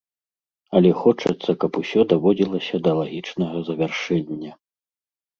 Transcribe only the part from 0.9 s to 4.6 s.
хочацца, каб усё даводзілася да лагічнага завяршэння.